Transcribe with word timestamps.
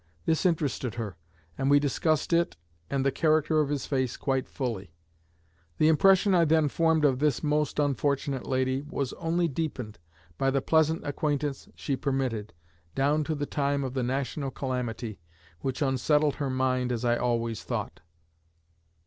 This 0.25 0.47
interested 0.47 0.95
her, 0.95 1.15
and 1.59 1.69
we 1.69 1.79
discussed 1.79 2.33
it 2.33 2.57
and 2.89 3.05
the 3.05 3.11
character 3.11 3.59
of 3.61 3.69
his 3.69 3.85
face 3.85 4.17
quite 4.17 4.47
fully. 4.49 4.95
The 5.77 5.89
impression 5.89 6.33
I 6.33 6.43
then 6.43 6.69
formed 6.69 7.05
of 7.05 7.19
this 7.19 7.43
most 7.43 7.77
unfortunate 7.77 8.47
lady 8.47 8.81
was 8.89 9.13
only 9.13 9.47
deepened 9.47 9.99
by 10.39 10.49
the 10.49 10.59
pleasant 10.59 11.05
acquaintance 11.05 11.69
she 11.75 11.95
permitted, 11.95 12.51
down 12.95 13.23
to 13.25 13.35
the 13.35 13.45
time 13.45 13.83
of 13.83 13.93
the 13.93 14.01
national 14.01 14.49
calamity, 14.49 15.19
which 15.59 15.83
unsettled 15.83 16.37
her 16.37 16.49
mind 16.49 16.91
as 16.91 17.05
I 17.05 17.17
always 17.17 17.61
thought." 17.61 17.99